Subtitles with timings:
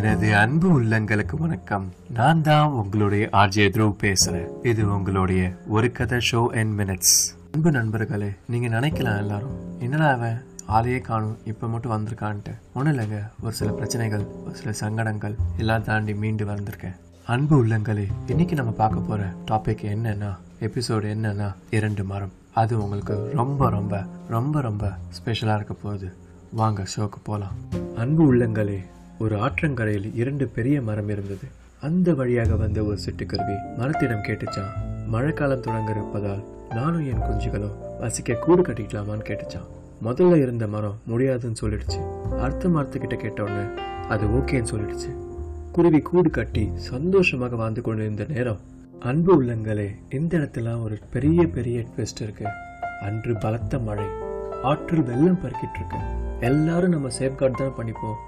[0.00, 1.92] எனது அன்பு உள்ளங்களுக்கு வணக்கம்.
[2.12, 4.66] நான் தான் உங்களுடைய ஆர்ஜே த்ரூ பேசுறேன்.
[4.66, 7.14] இது உங்களுடைய ஒரு கதை ஷோ என் மினிட்ஸ்
[7.54, 12.52] அன்பு நண்பர்களே நீங்க நினைக்கலாம் எல்லாரும் என்னடா அவன் ஆளையே காணும் இப்ப மட்டும் வந்திருக்கான்ட்டு.
[12.74, 16.96] ஒன்றும் இல்லைங்க ஒரு சில பிரச்சனைகள் ஒரு சில சங்கடங்கள் எல்லாம் தாண்டி மீண்டு வந்திருக்கேன்.
[17.26, 22.32] அன்பு உள்ளங்களே இன்னைக்கு நம்ம பார்க்க போற டாபிக் என்னன்னா எபிசோடு என்னன்னா இரண்டு மரம்.
[22.54, 26.16] அது உங்களுக்கு ரொம்ப ரொம்ப ரொம்ப ரொம்ப ஸ்பெஷலா இருக்க போகுது.
[26.52, 27.52] வாங்க ஷோக்கு போலாம்.
[27.96, 28.80] அன்பு உள்ளங்களே
[29.22, 31.46] ஒரு ஆற்றங்கரையில் இரண்டு பெரிய மரம் இருந்தது.
[31.80, 34.70] அந்த வழியாக வந்த ஒரு சிட்டுக்கருவி மரத்திடம் கேட்டுச்சான்
[35.06, 39.66] மழைக்காலம் தொடங்க இருப்பதால் நானும் என் குஞ்சுகளும் வசிக்க கூடு கட்டிக்கலாமான்னு கேட்டுச்சான்
[40.04, 42.00] முதல்ல இருந்த மரம் முடியாதுன்னு சொல்லிடுச்சு.
[42.38, 43.66] அடுத்த மரத்துக்கிட்ட கேட்ட உடனே
[44.08, 45.10] அது ஓகேன்னு சொல்லிடுச்சு.
[45.72, 48.60] குருவி கூடு கட்டி சந்தோஷமாக வாழ்ந்து கொண்டிருந்த நேரம்.
[49.00, 52.46] அன்பு உள்ளங்களே இந்த இடத்துல ஒரு பெரிய பெரிய ட்விஸ்ட் இருக்கு.
[53.02, 54.08] அன்று பலத்த மழை
[54.62, 56.00] ஆற்றில் வெள்ளம் பறக்கிட்டு இருக்கு.
[56.40, 58.18] எல்லாரும் நம்ம சேஃப்கார்ட் தான் பண்ணிப்போம்.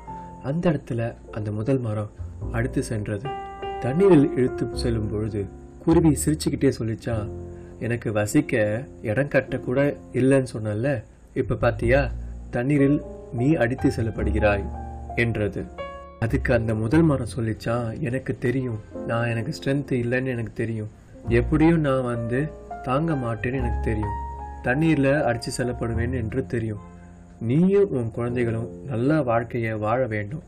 [0.42, 2.10] அந்த இடத்துல அந்த முதல் மரம்
[2.52, 3.28] அடுத்து சென்றது.
[3.80, 5.46] தண்ணீரில் இழுத்து செல்லும் பொழுது
[5.84, 7.30] குருவி சிரிச்சுக்கிட்டே சொல்லிச்சா
[7.78, 11.02] எனக்கு வசிக்க இடம் கட்ட கூட இல்லைன்னு சொன்னல
[11.34, 12.10] இப்ப பாத்தியா
[12.50, 14.64] தண்ணீரில் நீ அடித்து செல்லப்படுகிறாய்
[15.16, 15.64] என்றது.
[16.20, 18.80] அதுக்கு அந்த முதல் மரம் சொல்லிச்சா எனக்கு தெரியும்.
[19.06, 20.88] நான் எனக்கு ஸ்ட்ரென்த் இல்லைன்னு எனக்கு தெரியும்.
[21.28, 22.50] எப்படியும் நான் வந்து
[22.82, 24.18] தாங்க மாட்டேன்னு எனக்கு தெரியும்.
[24.62, 26.78] தண்ணீர்ல அடிச்சு செல்லப்படுவேன் என்று தெரியும்.
[27.48, 30.42] நீயும் உன் குழந்தைகளும் நல்ல வாழ்க்கையை வாழ வேண்டும்.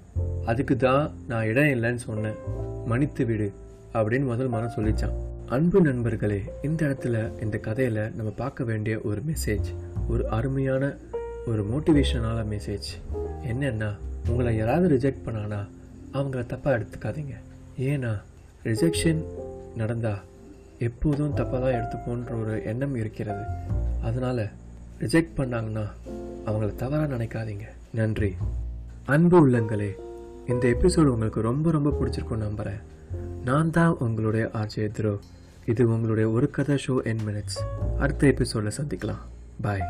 [0.44, 2.36] அதுக்கு தான் நான் இடம் இல்லைன்னு சொன்னேன்.
[2.86, 3.52] மன்னித்து விடு
[3.92, 5.16] அப்படின்னு முதல் மனம் சொல்லிச்சான்.
[5.46, 9.68] அன்பு நண்பர்களே இந்த இடத்துல இந்த கதையில் நம்ம பார்க்க வேண்டிய ஒரு மெசேஜ்
[10.08, 10.92] ஒரு அருமையான
[11.46, 12.90] ஒரு மோட்டிவேஷனான மெசேஜ்
[13.52, 13.90] என்னென்னா
[14.28, 15.60] உங்களை யாராவது ரிஜெக்ட் பண்ணானா
[16.12, 17.34] அவங்கள தப்பாக எடுத்துக்காதீங்க.
[17.90, 18.12] ஏன்னா
[18.64, 19.22] ரிஜெக்ஷன்
[19.76, 20.14] நடந்தா
[20.78, 23.44] எப்போதும் தப்பாக தான் எடுத்துப்போன்ற ஒரு எண்ணம் இருக்கிறது.
[24.02, 24.44] அதனால்
[25.00, 25.86] ரிஜெக்ட் பண்ணாங்கன்னா
[26.46, 27.62] அவங்கள தவறாக நினைக்காதீங்க.
[27.92, 28.34] நன்றி.
[29.04, 29.90] அன்பு உள்ளங்களே
[30.46, 32.80] இந்த எபிசோடு உங்களுக்கு ரொம்ப ரொம்ப பிடிச்சிருக்கும் நம்புகிறேன்
[33.44, 35.18] நான் தான் உங்களுடைய ஆர்ஜே த்ரோ
[35.66, 37.60] இது உங்களுடைய ஒரு கதை ஷோ என் மினிட்ஸ்
[37.98, 39.22] அடுத்த எபிசோடில் சந்திக்கலாம்.
[39.60, 39.82] பாய்